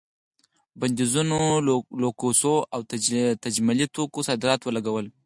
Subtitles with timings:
[0.79, 1.39] بندیزونو
[2.01, 2.79] لوکسو او
[3.43, 5.05] تجملي توکو صادراتو ولګول.